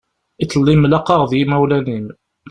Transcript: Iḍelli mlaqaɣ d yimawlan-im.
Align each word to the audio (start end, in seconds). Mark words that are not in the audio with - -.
Iḍelli 0.43 0.75
mlaqaɣ 0.77 1.21
d 1.29 1.31
yimawlan-im. 1.37 2.07